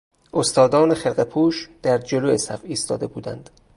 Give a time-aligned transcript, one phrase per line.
[0.33, 3.49] استادان خرقه پوش در جلو صف ایستاده بودند.